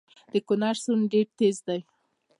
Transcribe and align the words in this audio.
د 0.31 0.33
کونړ 0.47 0.75
سیند 0.83 1.03
ډیر 1.11 1.27
تېز 1.37 1.57
دی 1.67 1.79